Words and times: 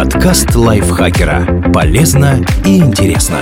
Подкаст 0.00 0.54
лайфхакера. 0.54 1.70
Полезно 1.74 2.42
и 2.64 2.78
интересно. 2.78 3.36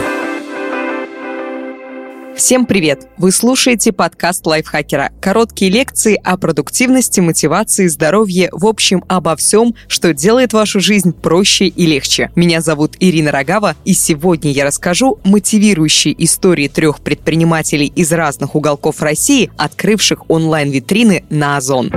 Всем 2.35 2.67
привет! 2.67 3.07
Вы 3.17 3.31
слушаете 3.31 3.93
подкаст 3.93 4.45
лайфхакера. 4.45 5.13
Короткие 5.21 5.71
лекции 5.71 6.21
о 6.21 6.37
продуктивности, 6.37 7.21
мотивации, 7.21 7.87
здоровье, 7.87 8.49
в 8.51 8.67
общем, 8.67 9.05
обо 9.07 9.37
всем, 9.37 9.77
что 9.87 10.13
делает 10.13 10.53
вашу 10.53 10.81
жизнь 10.81 11.13
проще 11.13 11.67
и 11.67 11.87
легче. 11.87 12.33
Меня 12.35 12.61
зовут 12.61 12.97
Ирина 12.99 13.31
Рогава, 13.31 13.77
и 13.85 13.95
сегодня 13.95 14.51
я 14.51 14.65
расскажу 14.65 15.21
мотивирующие 15.23 16.13
истории 16.25 16.67
трех 16.67 17.03
предпринимателей 17.03 17.87
из 17.87 18.11
разных 18.11 18.57
уголков 18.57 19.01
России, 19.01 19.53
открывших 19.57 20.29
онлайн-витрины 20.29 21.23
на 21.31 21.57
Озон. 21.57 21.93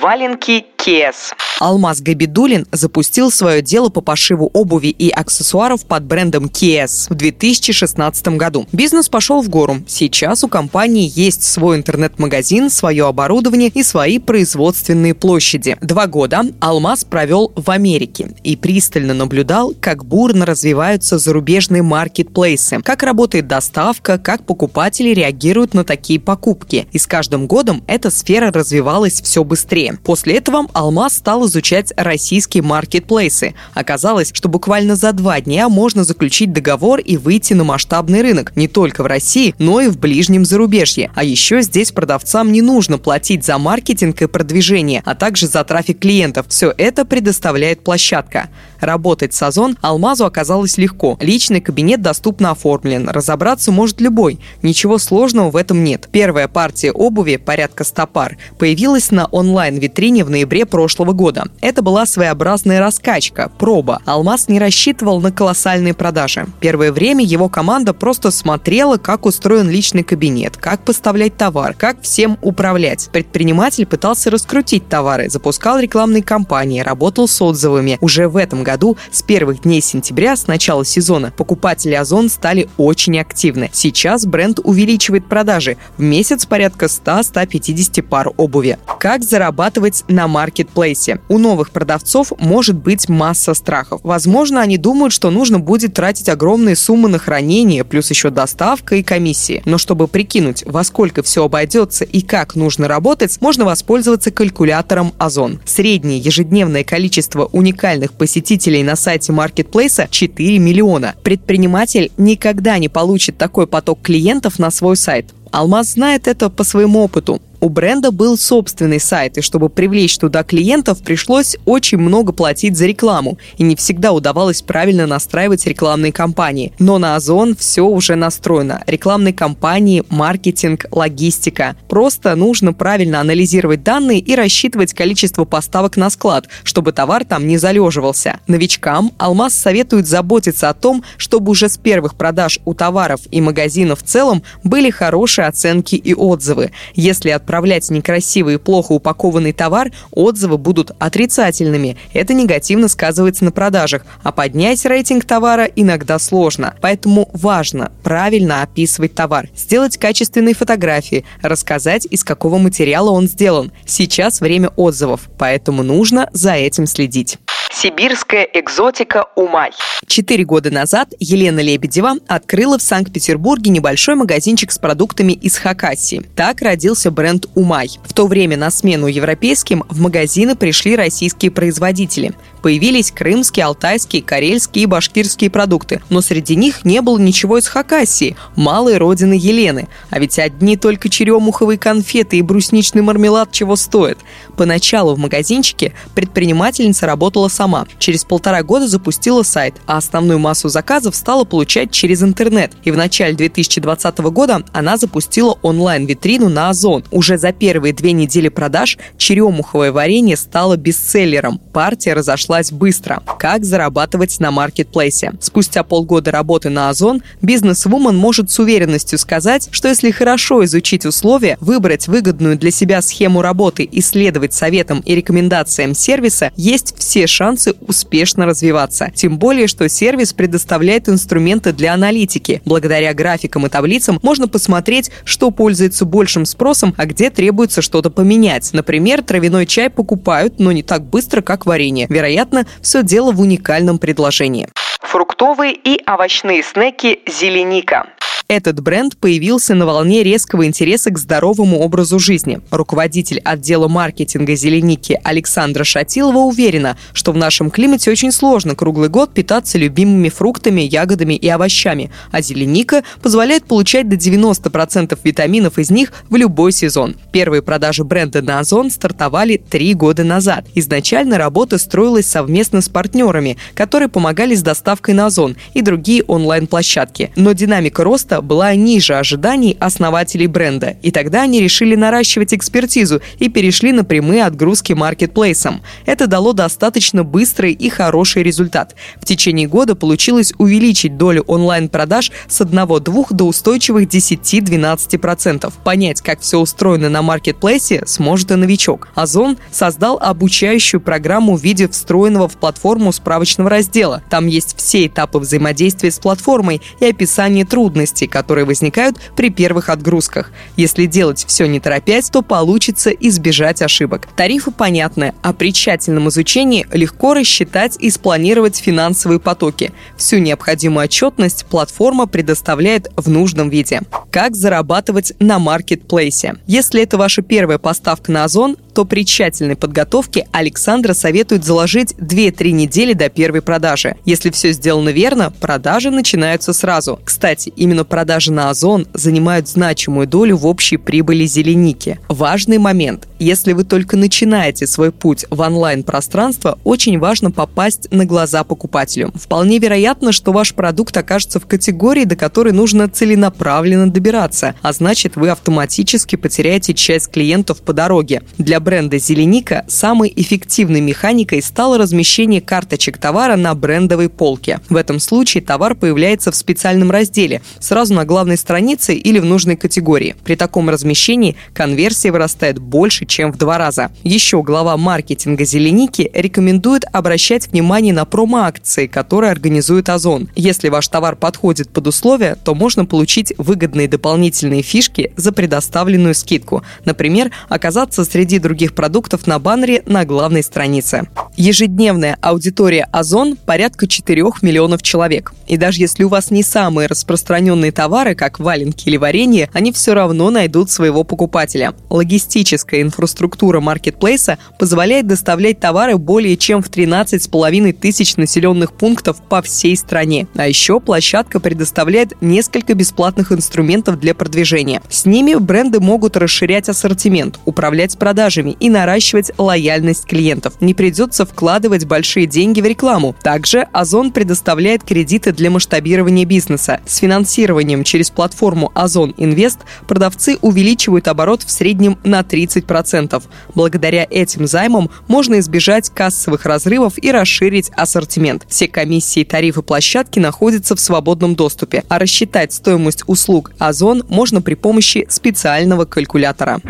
Валенки 0.00 0.66
Кес. 0.78 1.32
Алмаз 1.58 2.00
Габидулин 2.00 2.66
запустил 2.70 3.32
свое 3.32 3.62
дело 3.62 3.88
по 3.88 4.00
пошиву 4.00 4.48
обуви 4.54 4.88
и 4.88 5.10
аксессуаров 5.10 5.84
под 5.84 6.04
брендом 6.04 6.46
KS 6.46 7.12
в 7.12 7.14
2016 7.14 8.28
году. 8.28 8.66
Бизнес 8.72 9.08
пошел 9.08 9.42
в 9.42 9.48
гору. 9.48 9.78
Сейчас 9.88 10.44
у 10.44 10.48
компании 10.48 11.10
есть 11.12 11.42
свой 11.42 11.76
интернет-магазин, 11.76 12.70
свое 12.70 13.06
оборудование 13.06 13.70
и 13.70 13.82
свои 13.82 14.20
производственные 14.20 15.14
площади. 15.14 15.76
Два 15.80 16.06
года 16.06 16.42
Алмаз 16.60 17.04
провел 17.04 17.52
в 17.56 17.70
Америке 17.70 18.30
и 18.44 18.54
пристально 18.56 19.14
наблюдал, 19.14 19.74
как 19.80 20.04
бурно 20.04 20.46
развиваются 20.46 21.18
зарубежные 21.18 21.82
маркетплейсы, 21.82 22.80
как 22.82 23.02
работает 23.02 23.48
доставка, 23.48 24.18
как 24.18 24.46
покупатели 24.46 25.12
реагируют 25.12 25.74
на 25.74 25.82
такие 25.82 26.20
покупки. 26.20 26.86
И 26.92 26.98
с 26.98 27.06
каждым 27.08 27.48
годом 27.48 27.82
эта 27.88 28.10
сфера 28.10 28.52
развивалась 28.52 29.20
все 29.20 29.42
быстрее. 29.42 29.98
После 30.04 30.36
этого 30.36 30.67
Алмаз 30.72 31.16
стал 31.16 31.46
изучать 31.46 31.92
российские 31.96 32.62
маркетплейсы. 32.62 33.54
Оказалось, 33.74 34.30
что 34.32 34.48
буквально 34.48 34.96
за 34.96 35.12
два 35.12 35.40
дня 35.40 35.68
можно 35.68 36.04
заключить 36.04 36.52
договор 36.52 37.00
и 37.00 37.16
выйти 37.16 37.54
на 37.54 37.64
масштабный 37.64 38.22
рынок 38.22 38.56
не 38.56 38.68
только 38.68 39.02
в 39.02 39.06
России, 39.06 39.54
но 39.58 39.80
и 39.80 39.88
в 39.88 39.98
ближнем 39.98 40.44
зарубежье. 40.44 41.10
А 41.14 41.24
еще 41.24 41.62
здесь 41.62 41.92
продавцам 41.92 42.52
не 42.52 42.62
нужно 42.62 42.98
платить 42.98 43.44
за 43.44 43.58
маркетинг 43.58 44.22
и 44.22 44.26
продвижение, 44.26 45.02
а 45.04 45.14
также 45.14 45.46
за 45.46 45.64
трафик 45.64 46.00
клиентов. 46.00 46.46
Все 46.48 46.72
это 46.76 47.04
предоставляет 47.04 47.82
площадка. 47.82 48.48
Работать 48.80 49.34
с 49.34 49.42
Озон 49.42 49.76
Алмазу 49.80 50.24
оказалось 50.24 50.78
легко. 50.78 51.16
Личный 51.20 51.60
кабинет 51.60 52.02
доступно 52.02 52.50
оформлен. 52.50 53.08
Разобраться 53.08 53.72
может 53.72 54.00
любой. 54.00 54.38
Ничего 54.62 54.98
сложного 54.98 55.50
в 55.50 55.56
этом 55.56 55.82
нет. 55.82 56.08
Первая 56.12 56.48
партия 56.48 56.92
обуви, 56.92 57.36
порядка 57.36 57.84
100 57.84 58.06
пар, 58.06 58.36
появилась 58.58 59.10
на 59.10 59.26
онлайн-витрине 59.26 60.24
в 60.24 60.30
ноябре 60.30 60.66
прошлого 60.66 61.12
года. 61.12 61.48
Это 61.60 61.82
была 61.82 62.06
своеобразная 62.06 62.80
раскачка, 62.80 63.50
проба. 63.58 64.00
Алмаз 64.04 64.48
не 64.48 64.58
рассчитывал 64.58 65.20
на 65.20 65.32
колоссальные 65.32 65.94
продажи. 65.94 66.46
Первое 66.60 66.92
время 66.92 67.24
его 67.24 67.48
команда 67.48 67.94
просто 67.94 68.30
смотрела, 68.30 68.96
как 68.96 69.26
устроен 69.26 69.68
личный 69.68 70.02
кабинет, 70.02 70.56
как 70.56 70.84
поставлять 70.84 71.36
товар, 71.36 71.74
как 71.74 72.02
всем 72.02 72.38
управлять. 72.42 73.08
Предприниматель 73.12 73.86
пытался 73.86 74.30
раскрутить 74.30 74.88
товары, 74.88 75.28
запускал 75.30 75.78
рекламные 75.78 76.22
кампании, 76.22 76.80
работал 76.80 77.28
с 77.28 77.40
отзывами. 77.42 77.98
Уже 78.00 78.28
в 78.28 78.36
этом 78.36 78.62
году, 78.68 78.98
с 79.10 79.22
первых 79.22 79.62
дней 79.62 79.80
сентября, 79.80 80.36
с 80.36 80.46
начала 80.46 80.84
сезона, 80.84 81.32
покупатели 81.34 81.94
Озон 81.94 82.28
стали 82.28 82.68
очень 82.76 83.18
активны. 83.18 83.70
Сейчас 83.72 84.26
бренд 84.26 84.60
увеличивает 84.62 85.26
продажи. 85.26 85.78
В 85.96 86.02
месяц 86.02 86.44
порядка 86.44 86.84
100-150 86.84 88.02
пар 88.02 88.28
обуви. 88.36 88.76
Как 89.00 89.24
зарабатывать 89.24 90.04
на 90.08 90.28
маркетплейсе? 90.28 91.20
У 91.30 91.38
новых 91.38 91.70
продавцов 91.70 92.34
может 92.38 92.76
быть 92.76 93.08
масса 93.08 93.54
страхов. 93.54 94.02
Возможно, 94.02 94.60
они 94.60 94.76
думают, 94.76 95.14
что 95.14 95.30
нужно 95.30 95.60
будет 95.60 95.94
тратить 95.94 96.28
огромные 96.28 96.76
суммы 96.76 97.08
на 97.08 97.18
хранение, 97.18 97.84
плюс 97.84 98.10
еще 98.10 98.28
доставка 98.28 98.96
и 98.96 99.02
комиссии. 99.02 99.62
Но 99.64 99.78
чтобы 99.78 100.08
прикинуть, 100.08 100.62
во 100.66 100.84
сколько 100.84 101.22
все 101.22 101.44
обойдется 101.44 102.04
и 102.04 102.20
как 102.20 102.54
нужно 102.54 102.86
работать, 102.86 103.40
можно 103.40 103.64
воспользоваться 103.64 104.30
калькулятором 104.30 105.14
Озон. 105.16 105.58
Среднее 105.64 106.18
ежедневное 106.18 106.84
количество 106.84 107.46
уникальных 107.46 108.12
посетителей 108.12 108.57
на 108.66 108.96
сайте 108.96 109.32
маркетплейса 109.32 110.08
4 110.10 110.58
миллиона. 110.58 111.14
Предприниматель 111.22 112.10
никогда 112.16 112.78
не 112.78 112.88
получит 112.88 113.38
такой 113.38 113.66
поток 113.66 114.00
клиентов 114.02 114.58
на 114.58 114.70
свой 114.70 114.96
сайт. 114.96 115.26
Алмаз 115.50 115.92
знает 115.92 116.28
это 116.28 116.50
по 116.50 116.64
своему 116.64 117.00
опыту. 117.00 117.40
У 117.60 117.68
бренда 117.70 118.12
был 118.12 118.38
собственный 118.38 119.00
сайт, 119.00 119.36
и 119.36 119.40
чтобы 119.40 119.68
привлечь 119.68 120.16
туда 120.16 120.44
клиентов, 120.44 121.02
пришлось 121.02 121.56
очень 121.64 121.98
много 121.98 122.32
платить 122.32 122.76
за 122.76 122.86
рекламу, 122.86 123.38
и 123.56 123.64
не 123.64 123.74
всегда 123.74 124.12
удавалось 124.12 124.62
правильно 124.62 125.08
настраивать 125.08 125.66
рекламные 125.66 126.12
кампании. 126.12 126.72
Но 126.78 126.98
на 126.98 127.16
Озон 127.16 127.56
все 127.56 127.82
уже 127.82 128.14
настроено. 128.14 128.84
Рекламные 128.86 129.34
кампании, 129.34 130.04
маркетинг, 130.08 130.86
логистика. 130.92 131.74
Просто 131.88 132.36
нужно 132.36 132.72
правильно 132.72 133.20
анализировать 133.20 133.82
данные 133.82 134.20
и 134.20 134.36
рассчитывать 134.36 134.94
количество 134.94 135.44
поставок 135.44 135.96
на 135.96 136.10
склад, 136.10 136.48
чтобы 136.62 136.92
товар 136.92 137.24
там 137.24 137.48
не 137.48 137.58
залеживался. 137.58 138.38
Новичкам 138.46 139.10
Алмаз 139.18 139.54
советует 139.54 140.06
заботиться 140.06 140.68
о 140.68 140.74
том, 140.74 141.02
чтобы 141.16 141.50
уже 141.50 141.68
с 141.68 141.76
первых 141.76 142.14
продаж 142.14 142.60
у 142.64 142.74
товаров 142.74 143.22
и 143.32 143.40
магазинов 143.40 144.00
в 144.00 144.06
целом 144.06 144.44
были 144.62 144.90
хорошие 144.90 145.48
оценки 145.48 145.96
и 145.96 146.14
отзывы. 146.14 146.70
Если 146.94 147.30
от 147.30 147.47
отправлять 147.48 147.88
некрасивый 147.88 148.56
и 148.56 148.58
плохо 148.58 148.92
упакованный 148.92 149.54
товар, 149.54 149.90
отзывы 150.10 150.58
будут 150.58 150.90
отрицательными. 150.98 151.96
Это 152.12 152.34
негативно 152.34 152.88
сказывается 152.88 153.46
на 153.46 153.52
продажах, 153.52 154.04
а 154.22 154.32
поднять 154.32 154.84
рейтинг 154.84 155.24
товара 155.24 155.64
иногда 155.64 156.18
сложно. 156.18 156.74
Поэтому 156.82 157.30
важно 157.32 157.90
правильно 158.02 158.60
описывать 158.60 159.14
товар, 159.14 159.48
сделать 159.56 159.96
качественные 159.96 160.54
фотографии, 160.54 161.24
рассказать, 161.40 162.06
из 162.10 162.22
какого 162.22 162.58
материала 162.58 163.10
он 163.10 163.26
сделан. 163.26 163.72
Сейчас 163.86 164.42
время 164.42 164.68
отзывов, 164.76 165.30
поэтому 165.38 165.82
нужно 165.82 166.28
за 166.34 166.52
этим 166.52 166.86
следить. 166.86 167.38
Сибирская 167.80 168.42
экзотика 168.42 169.26
Умай. 169.36 169.70
Четыре 170.08 170.44
года 170.44 170.68
назад 170.68 171.14
Елена 171.20 171.60
Лебедева 171.60 172.14
открыла 172.26 172.76
в 172.76 172.82
Санкт-Петербурге 172.82 173.70
небольшой 173.70 174.16
магазинчик 174.16 174.72
с 174.72 174.78
продуктами 174.78 175.32
из 175.32 175.56
Хакасии. 175.58 176.24
Так 176.34 176.60
родился 176.60 177.12
бренд 177.12 177.46
Умай. 177.54 177.90
В 178.04 178.12
то 178.14 178.26
время 178.26 178.56
на 178.56 178.72
смену 178.72 179.06
европейским 179.06 179.84
в 179.88 180.00
магазины 180.00 180.56
пришли 180.56 180.96
российские 180.96 181.52
производители. 181.52 182.32
Появились 182.62 183.12
крымские, 183.12 183.66
алтайские, 183.66 184.22
карельские 184.22 184.82
и 184.82 184.86
башкирские 184.86 185.48
продукты, 185.48 186.02
но 186.10 186.20
среди 186.20 186.56
них 186.56 186.84
не 186.84 187.00
было 187.00 187.18
ничего 187.18 187.58
из 187.58 187.68
Хакасии, 187.68 188.36
малой 188.56 188.96
родины 188.96 189.34
Елены. 189.34 189.86
А 190.10 190.18
ведь 190.18 190.40
одни 190.40 190.76
только 190.76 191.08
черемуховые 191.08 191.78
конфеты 191.78 192.38
и 192.38 192.42
брусничный 192.42 193.02
мармелад 193.02 193.52
чего 193.52 193.76
стоят. 193.76 194.18
Поначалу 194.56 195.14
в 195.14 195.18
магазинчике 195.18 195.92
предпринимательница 196.16 197.06
работала 197.06 197.46
сама. 197.46 197.67
Через 197.98 198.24
полтора 198.24 198.62
года 198.62 198.88
запустила 198.88 199.42
сайт, 199.42 199.74
а 199.86 199.96
основную 199.96 200.38
массу 200.38 200.68
заказов 200.68 201.14
стала 201.14 201.44
получать 201.44 201.90
через 201.90 202.22
интернет. 202.22 202.72
И 202.84 202.90
в 202.90 202.96
начале 202.96 203.34
2020 203.34 204.18
года 204.18 204.62
она 204.72 204.96
запустила 204.96 205.58
онлайн-витрину 205.62 206.48
на 206.48 206.70
Озон. 206.70 207.04
Уже 207.10 207.38
за 207.38 207.52
первые 207.52 207.92
две 207.92 208.12
недели 208.12 208.48
продаж 208.48 208.98
черемуховое 209.16 209.92
варенье 209.92 210.36
стало 210.36 210.76
бестселлером. 210.76 211.58
Партия 211.72 212.14
разошлась 212.14 212.72
быстро. 212.72 213.22
Как 213.38 213.64
зарабатывать 213.64 214.40
на 214.40 214.50
маркетплейсе? 214.50 215.34
Спустя 215.40 215.82
полгода 215.82 216.30
работы 216.30 216.70
на 216.70 216.88
Озон 216.88 217.22
бизнес-вумен 217.42 218.16
может 218.16 218.50
с 218.50 218.58
уверенностью 218.58 219.18
сказать, 219.18 219.68
что 219.70 219.88
если 219.88 220.10
хорошо 220.10 220.64
изучить 220.64 221.04
условия, 221.04 221.58
выбрать 221.60 222.08
выгодную 222.08 222.56
для 222.56 222.70
себя 222.70 223.02
схему 223.02 223.42
работы 223.42 223.82
и 223.82 224.00
следовать 224.00 224.54
советам 224.54 225.00
и 225.00 225.14
рекомендациям 225.14 225.94
сервиса, 225.94 226.52
есть 226.56 226.94
все 226.96 227.26
шансы 227.26 227.57
успешно 227.80 228.46
развиваться. 228.46 229.10
Тем 229.14 229.38
более, 229.38 229.66
что 229.66 229.88
сервис 229.88 230.32
предоставляет 230.32 231.08
инструменты 231.08 231.72
для 231.72 231.94
аналитики. 231.94 232.62
Благодаря 232.64 233.12
графикам 233.14 233.66
и 233.66 233.68
таблицам 233.68 234.18
можно 234.22 234.48
посмотреть, 234.48 235.10
что 235.24 235.50
пользуется 235.50 236.04
большим 236.04 236.44
спросом, 236.44 236.94
а 236.96 237.06
где 237.06 237.30
требуется 237.30 237.82
что-то 237.82 238.10
поменять. 238.10 238.70
Например, 238.72 239.22
травяной 239.22 239.66
чай 239.66 239.90
покупают, 239.90 240.58
но 240.58 240.72
не 240.72 240.82
так 240.82 241.04
быстро, 241.04 241.42
как 241.42 241.66
варенье. 241.66 242.06
Вероятно, 242.08 242.66
все 242.80 243.02
дело 243.02 243.32
в 243.32 243.40
уникальном 243.40 243.98
предложении. 243.98 244.68
Фруктовые 245.02 245.74
и 245.74 246.00
овощные 246.06 246.62
снеки 246.62 247.20
«Зеленика». 247.26 248.06
Этот 248.50 248.80
бренд 248.80 249.18
появился 249.18 249.74
на 249.74 249.84
волне 249.84 250.22
резкого 250.22 250.64
интереса 250.64 251.10
к 251.10 251.18
здоровому 251.18 251.80
образу 251.80 252.18
жизни. 252.18 252.60
Руководитель 252.70 253.40
отдела 253.44 253.88
маркетинга 253.88 254.54
«Зеленики» 254.54 255.20
Александра 255.22 255.84
Шатилова 255.84 256.38
уверена, 256.38 256.96
что 257.12 257.32
в 257.32 257.36
нашем 257.36 257.70
климате 257.70 258.10
очень 258.10 258.32
сложно 258.32 258.74
круглый 258.74 259.10
год 259.10 259.34
питаться 259.34 259.76
любимыми 259.76 260.30
фруктами, 260.30 260.80
ягодами 260.80 261.34
и 261.34 261.46
овощами, 261.46 262.10
а 262.32 262.40
«Зеленика» 262.40 263.04
позволяет 263.20 263.66
получать 263.66 264.08
до 264.08 264.16
90% 264.16 265.18
витаминов 265.22 265.78
из 265.78 265.90
них 265.90 266.14
в 266.30 266.36
любой 266.36 266.72
сезон. 266.72 267.16
Первые 267.30 267.60
продажи 267.60 268.02
бренда 268.02 268.40
на 268.40 268.60
Озон 268.60 268.90
стартовали 268.90 269.58
три 269.58 269.92
года 269.92 270.24
назад. 270.24 270.64
Изначально 270.74 271.36
работа 271.36 271.76
строилась 271.76 272.26
совместно 272.26 272.80
с 272.80 272.88
партнерами, 272.88 273.58
которые 273.74 274.08
помогали 274.08 274.54
с 274.54 274.62
доставкой 274.62 275.12
на 275.12 275.26
Озон 275.26 275.54
и 275.74 275.82
другие 275.82 276.22
онлайн-площадки. 276.22 277.30
Но 277.36 277.52
динамика 277.52 278.04
роста 278.04 278.37
была 278.40 278.74
ниже 278.74 279.14
ожиданий 279.14 279.76
основателей 279.80 280.46
бренда, 280.46 280.96
и 281.02 281.10
тогда 281.10 281.42
они 281.42 281.60
решили 281.60 281.94
наращивать 281.94 282.54
экспертизу 282.54 283.20
и 283.38 283.48
перешли 283.48 283.92
на 283.92 284.04
прямые 284.04 284.44
отгрузки 284.44 284.92
маркетплейсом. 284.92 285.82
Это 286.06 286.26
дало 286.26 286.52
достаточно 286.52 287.24
быстрый 287.24 287.72
и 287.72 287.88
хороший 287.88 288.42
результат. 288.42 288.94
В 289.20 289.24
течение 289.24 289.66
года 289.66 289.94
получилось 289.94 290.52
увеличить 290.58 291.16
долю 291.16 291.42
онлайн-продаж 291.46 292.30
с 292.48 292.60
1-2 292.60 293.26
до 293.30 293.44
устойчивых 293.44 294.04
10-12%. 294.04 295.72
Понять, 295.84 296.20
как 296.20 296.40
все 296.40 296.58
устроено 296.58 297.08
на 297.08 297.22
маркетплейсе, 297.22 298.02
сможет 298.06 298.52
и 298.52 298.54
новичок. 298.54 299.08
Озон 299.14 299.58
создал 299.70 300.18
обучающую 300.20 301.00
программу 301.00 301.56
в 301.56 301.62
виде 301.62 301.88
встроенного 301.88 302.48
в 302.48 302.56
платформу 302.56 303.12
справочного 303.12 303.70
раздела. 303.70 304.22
Там 304.30 304.46
есть 304.46 304.76
все 304.76 305.06
этапы 305.06 305.38
взаимодействия 305.38 306.10
с 306.10 306.18
платформой 306.18 306.80
и 307.00 307.06
описание 307.06 307.64
трудностей, 307.64 308.26
которые 308.28 308.64
возникают 308.64 309.16
при 309.36 309.50
первых 309.50 309.88
отгрузках. 309.88 310.52
Если 310.76 311.06
делать 311.06 311.44
все 311.46 311.66
не 311.66 311.80
торопясь, 311.80 312.30
то 312.30 312.42
получится 312.42 313.10
избежать 313.10 313.82
ошибок. 313.82 314.28
Тарифы 314.36 314.70
понятны, 314.70 315.34
а 315.42 315.52
при 315.52 315.72
тщательном 315.72 316.28
изучении 316.28 316.86
легко 316.92 317.34
рассчитать 317.34 317.96
и 317.98 318.10
спланировать 318.10 318.76
финансовые 318.76 319.40
потоки. 319.40 319.92
Всю 320.16 320.38
необходимую 320.38 321.04
отчетность 321.04 321.66
платформа 321.66 322.26
предоставляет 322.26 323.10
в 323.16 323.28
нужном 323.28 323.70
виде. 323.70 324.00
Как 324.30 324.54
зарабатывать 324.54 325.32
на 325.40 325.58
маркетплейсе? 325.58 326.56
Если 326.66 327.02
это 327.02 327.18
ваша 327.18 327.42
первая 327.42 327.78
поставка 327.78 328.30
на 328.30 328.44
Озон, 328.44 328.76
то 328.98 329.04
при 329.04 329.24
тщательной 329.24 329.76
подготовке 329.76 330.48
Александра 330.50 331.14
советует 331.14 331.64
заложить 331.64 332.14
2-3 332.14 332.72
недели 332.72 333.12
до 333.12 333.28
первой 333.28 333.62
продажи. 333.62 334.16
Если 334.24 334.50
все 334.50 334.72
сделано 334.72 335.10
верно, 335.10 335.52
продажи 335.60 336.10
начинаются 336.10 336.72
сразу. 336.72 337.20
Кстати, 337.24 337.72
именно 337.76 338.04
продажи 338.04 338.50
на 338.50 338.70
Озон 338.70 339.06
занимают 339.14 339.68
значимую 339.68 340.26
долю 340.26 340.56
в 340.56 340.66
общей 340.66 340.96
прибыли 340.96 341.46
зеленики. 341.46 342.18
Важный 342.26 342.78
момент. 342.78 343.28
Если 343.38 343.72
вы 343.72 343.84
только 343.84 344.16
начинаете 344.16 344.88
свой 344.88 345.12
путь 345.12 345.46
в 345.48 345.60
онлайн-пространство, 345.60 346.76
очень 346.82 347.20
важно 347.20 347.52
попасть 347.52 348.10
на 348.10 348.24
глаза 348.24 348.64
покупателю. 348.64 349.30
Вполне 349.36 349.78
вероятно, 349.78 350.32
что 350.32 350.50
ваш 350.50 350.74
продукт 350.74 351.16
окажется 351.16 351.60
в 351.60 351.66
категории, 351.66 352.24
до 352.24 352.34
которой 352.34 352.72
нужно 352.72 353.08
целенаправленно 353.08 354.10
добираться, 354.10 354.74
а 354.82 354.92
значит 354.92 355.36
вы 355.36 355.50
автоматически 355.50 356.34
потеряете 356.34 356.94
часть 356.94 357.30
клиентов 357.30 357.80
по 357.82 357.92
дороге. 357.92 358.42
Для 358.58 358.80
бренда 358.88 359.18
«Зеленика» 359.18 359.84
самой 359.86 360.32
эффективной 360.34 361.02
механикой 361.02 361.60
стало 361.60 361.98
размещение 361.98 362.62
карточек 362.62 363.18
товара 363.18 363.54
на 363.54 363.74
брендовой 363.74 364.30
полке. 364.30 364.80
В 364.88 364.96
этом 364.96 365.20
случае 365.20 365.62
товар 365.62 365.94
появляется 365.94 366.50
в 366.50 366.56
специальном 366.56 367.10
разделе, 367.10 367.60
сразу 367.80 368.14
на 368.14 368.24
главной 368.24 368.56
странице 368.56 369.14
или 369.14 369.40
в 369.40 369.44
нужной 369.44 369.76
категории. 369.76 370.36
При 370.42 370.54
таком 370.54 370.88
размещении 370.88 371.54
конверсия 371.74 372.32
вырастает 372.32 372.78
больше, 372.78 373.26
чем 373.26 373.52
в 373.52 373.58
два 373.58 373.76
раза. 373.76 374.10
Еще 374.22 374.62
глава 374.62 374.96
маркетинга 374.96 375.66
«Зеленики» 375.66 376.30
рекомендует 376.32 377.04
обращать 377.12 377.70
внимание 377.70 378.14
на 378.14 378.24
промо-акции, 378.24 379.06
которые 379.06 379.50
организует 379.50 380.08
Озон. 380.08 380.48
Если 380.56 380.88
ваш 380.88 381.08
товар 381.08 381.36
подходит 381.36 381.90
под 381.90 382.06
условия, 382.06 382.56
то 382.64 382.74
можно 382.74 383.04
получить 383.04 383.52
выгодные 383.58 384.08
дополнительные 384.08 384.80
фишки 384.80 385.30
за 385.36 385.52
предоставленную 385.52 386.34
скидку. 386.34 386.82
Например, 387.04 387.50
оказаться 387.68 388.24
среди 388.24 388.58
других 388.58 388.77
других 388.78 388.94
продуктов 388.94 389.48
на 389.48 389.58
баннере 389.58 390.04
на 390.06 390.24
главной 390.24 390.62
странице. 390.62 391.26
Ежедневная 391.56 392.38
аудитория 392.40 393.08
Озон 393.10 393.56
порядка 393.56 394.06
4 394.06 394.44
миллионов 394.62 395.02
человек. 395.02 395.52
И 395.66 395.76
даже 395.76 395.98
если 395.98 396.22
у 396.22 396.28
вас 396.28 396.52
не 396.52 396.62
самые 396.62 397.08
распространенные 397.08 397.90
товары, 397.90 398.36
как 398.36 398.60
валенки 398.60 399.08
или 399.08 399.16
варенье, 399.16 399.68
они 399.72 399.90
все 399.90 400.14
равно 400.14 400.50
найдут 400.50 400.92
своего 400.92 401.24
покупателя. 401.24 401.92
Логистическая 402.08 403.02
инфраструктура 403.02 403.80
маркетплейса 403.80 404.58
позволяет 404.78 405.26
доставлять 405.26 405.80
товары 405.80 406.16
более 406.16 406.56
чем 406.56 406.80
в 406.80 406.88
13,5 406.88 407.92
тысяч 407.94 408.36
населенных 408.36 408.92
пунктов 408.92 409.42
по 409.48 409.60
всей 409.60 409.96
стране. 409.96 410.46
А 410.54 410.68
еще 410.68 411.00
площадка 411.00 411.58
предоставляет 411.58 412.40
несколько 412.40 412.94
бесплатных 412.94 413.50
инструментов 413.50 414.20
для 414.20 414.36
продвижения. 414.36 415.02
С 415.10 415.26
ними 415.26 415.54
бренды 415.54 415.98
могут 415.98 416.36
расширять 416.36 416.88
ассортимент, 416.88 417.58
управлять 417.64 418.16
продажами, 418.16 418.57
продажами 418.58 418.76
и 418.80 418.90
наращивать 418.90 419.52
лояльность 419.58 420.26
клиентов. 420.26 420.74
Не 420.80 420.94
придется 420.94 421.46
вкладывать 421.46 422.06
большие 422.06 422.46
деньги 422.46 422.80
в 422.80 422.86
рекламу. 422.86 423.34
Также 423.42 423.86
Озон 423.92 424.32
предоставляет 424.32 425.04
кредиты 425.04 425.52
для 425.52 425.70
масштабирования 425.70 426.44
бизнеса. 426.44 427.00
С 427.06 427.18
финансированием 427.18 428.04
через 428.04 428.30
платформу 428.30 428.90
Озон 428.94 429.34
Инвест 429.36 429.80
продавцы 430.06 430.56
увеличивают 430.60 431.28
оборот 431.28 431.62
в 431.62 431.70
среднем 431.70 432.18
на 432.24 432.40
30%. 432.40 433.42
Благодаря 433.74 434.26
этим 434.28 434.66
займам 434.66 435.10
можно 435.28 435.58
избежать 435.60 436.10
кассовых 436.10 436.66
разрывов 436.66 437.14
и 437.18 437.30
расширить 437.30 437.90
ассортимент. 437.96 438.64
Все 438.68 438.88
комиссии 438.88 439.44
тарифы 439.44 439.82
площадки 439.82 440.38
находятся 440.38 440.96
в 440.96 441.00
свободном 441.00 441.54
доступе, 441.54 442.04
а 442.08 442.18
рассчитать 442.18 442.72
стоимость 442.72 443.22
услуг 443.26 443.72
Озон 443.78 444.24
можно 444.28 444.62
при 444.62 444.74
помощи 444.74 445.26
специального 445.28 446.04
калькулятора. 446.04 446.80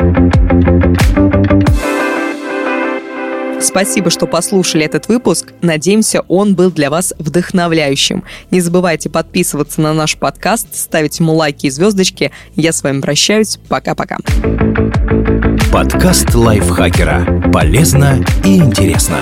Спасибо, 3.61 4.09
что 4.09 4.25
послушали 4.27 4.85
этот 4.85 5.07
выпуск. 5.07 5.53
Надеемся, 5.61 6.21
он 6.27 6.55
был 6.55 6.71
для 6.71 6.89
вас 6.89 7.13
вдохновляющим. 7.17 8.23
Не 8.51 8.61
забывайте 8.61 9.09
подписываться 9.09 9.81
на 9.81 9.93
наш 9.93 10.17
подкаст, 10.17 10.75
ставить 10.75 11.19
ему 11.19 11.33
лайки 11.33 11.67
и 11.67 11.69
звездочки. 11.69 12.31
Я 12.55 12.71
с 12.71 12.83
вами 12.83 13.01
прощаюсь. 13.01 13.59
Пока-пока. 13.67 14.17
Подкаст 15.71 16.33
лайфхакера. 16.33 17.51
Полезно 17.51 18.23
и 18.43 18.57
интересно. 18.57 19.19